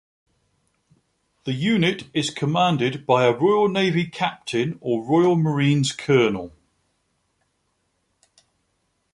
The 1.43 1.53
unit 1.53 2.09
is 2.11 2.31
commanded 2.31 3.05
by 3.05 3.23
a 3.25 3.31
Royal 3.37 3.69
Navy 3.69 4.07
Captain 4.07 4.79
or 4.81 5.05
Royal 5.05 5.35
Marines 5.35 5.91
Colonel. 5.91 6.51